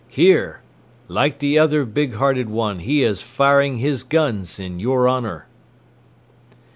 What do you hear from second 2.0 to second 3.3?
hearted one he is